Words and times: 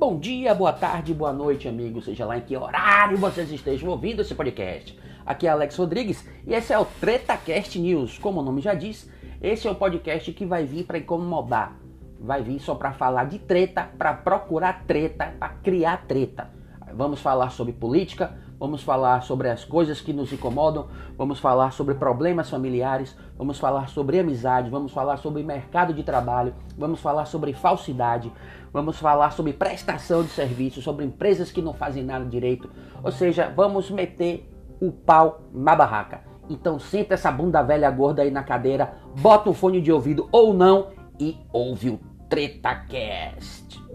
Bom 0.00 0.18
dia, 0.18 0.54
boa 0.54 0.72
tarde, 0.72 1.12
boa 1.12 1.30
noite, 1.30 1.68
amigos, 1.68 2.06
seja 2.06 2.24
lá 2.24 2.38
em 2.38 2.40
que 2.40 2.56
horário 2.56 3.18
vocês 3.18 3.52
estejam 3.52 3.90
ouvindo 3.90 4.22
esse 4.22 4.34
podcast. 4.34 4.98
Aqui 5.26 5.46
é 5.46 5.50
Alex 5.50 5.76
Rodrigues 5.76 6.26
e 6.46 6.54
esse 6.54 6.72
é 6.72 6.78
o 6.78 6.86
TretaCast 6.86 7.78
News. 7.78 8.16
Como 8.16 8.40
o 8.40 8.42
nome 8.42 8.62
já 8.62 8.72
diz, 8.72 9.10
esse 9.42 9.68
é 9.68 9.70
o 9.70 9.74
podcast 9.74 10.32
que 10.32 10.46
vai 10.46 10.64
vir 10.64 10.86
para 10.86 10.96
incomodar, 10.96 11.78
vai 12.18 12.42
vir 12.42 12.58
só 12.60 12.74
para 12.74 12.94
falar 12.94 13.24
de 13.24 13.40
treta, 13.40 13.90
para 13.98 14.14
procurar 14.14 14.84
treta, 14.86 15.34
para 15.38 15.50
criar 15.50 16.06
treta. 16.06 16.50
Vamos 17.00 17.22
falar 17.22 17.48
sobre 17.48 17.72
política, 17.72 18.36
vamos 18.58 18.82
falar 18.82 19.22
sobre 19.22 19.48
as 19.48 19.64
coisas 19.64 20.02
que 20.02 20.12
nos 20.12 20.30
incomodam, 20.34 20.88
vamos 21.16 21.40
falar 21.40 21.70
sobre 21.70 21.94
problemas 21.94 22.50
familiares, 22.50 23.16
vamos 23.38 23.58
falar 23.58 23.88
sobre 23.88 24.20
amizade, 24.20 24.68
vamos 24.68 24.92
falar 24.92 25.16
sobre 25.16 25.42
mercado 25.42 25.94
de 25.94 26.02
trabalho, 26.02 26.54
vamos 26.76 27.00
falar 27.00 27.24
sobre 27.24 27.54
falsidade, 27.54 28.30
vamos 28.70 28.98
falar 28.98 29.30
sobre 29.30 29.54
prestação 29.54 30.22
de 30.22 30.28
serviço, 30.28 30.82
sobre 30.82 31.06
empresas 31.06 31.50
que 31.50 31.62
não 31.62 31.72
fazem 31.72 32.04
nada 32.04 32.26
direito. 32.26 32.68
Ou 33.02 33.10
seja, 33.10 33.50
vamos 33.56 33.90
meter 33.90 34.46
o 34.78 34.92
pau 34.92 35.40
na 35.54 35.74
barraca. 35.74 36.20
Então 36.50 36.78
senta 36.78 37.14
essa 37.14 37.32
bunda 37.32 37.62
velha 37.62 37.90
gorda 37.90 38.20
aí 38.20 38.30
na 38.30 38.42
cadeira, 38.42 38.98
bota 39.18 39.48
um 39.48 39.54
fone 39.54 39.80
de 39.80 39.90
ouvido 39.90 40.28
ou 40.30 40.52
não 40.52 40.88
e 41.18 41.34
ouve 41.50 41.88
o 41.88 42.00
TretaCast. 42.28 43.89